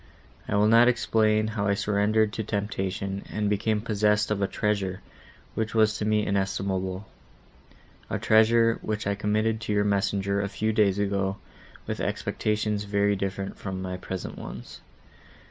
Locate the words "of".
4.31-4.41